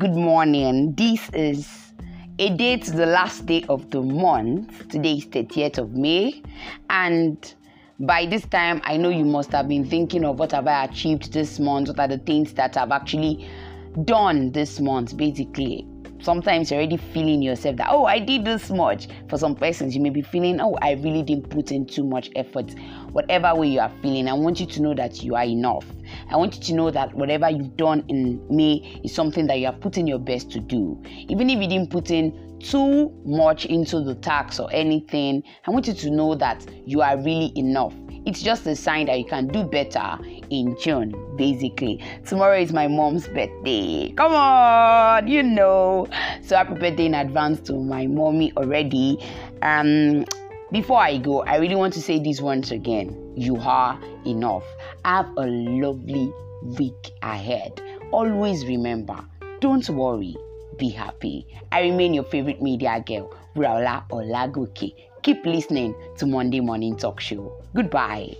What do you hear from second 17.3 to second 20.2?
yourself that oh i did this much. For some persons you may